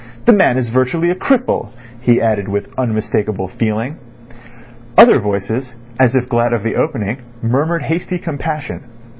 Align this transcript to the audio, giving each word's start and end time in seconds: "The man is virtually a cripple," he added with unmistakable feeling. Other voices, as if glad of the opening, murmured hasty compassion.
"The 0.25 0.33
man 0.33 0.57
is 0.57 0.69
virtually 0.69 1.11
a 1.11 1.15
cripple," 1.15 1.69
he 1.99 2.19
added 2.19 2.47
with 2.47 2.73
unmistakable 2.75 3.47
feeling. 3.49 3.97
Other 4.97 5.19
voices, 5.19 5.75
as 5.99 6.15
if 6.15 6.27
glad 6.27 6.53
of 6.53 6.63
the 6.63 6.75
opening, 6.75 7.19
murmured 7.43 7.83
hasty 7.83 8.17
compassion. 8.17 8.79